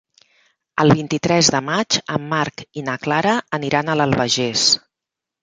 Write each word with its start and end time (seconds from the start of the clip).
El 0.83 0.93
vint-i-tres 0.99 1.49
de 1.55 1.61
maig 1.65 1.97
en 2.15 2.25
Marc 2.33 2.65
i 2.81 2.85
na 2.89 2.97
Clara 3.05 3.35
aniran 3.59 3.93
a 3.95 4.01
l'Albagés. 4.03 4.67